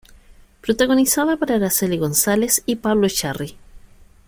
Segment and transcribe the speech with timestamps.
[0.61, 3.55] Protagonizada por Araceli González y Pablo Echarri.